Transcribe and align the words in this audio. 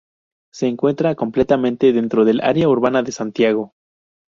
Se 0.51 0.65
encuentra 0.65 1.13
completamente 1.13 1.93
dentro 1.93 2.25
del 2.25 2.41
área 2.41 2.67
urbana 2.67 3.03
de 3.03 3.11
Santiago. 3.11 3.75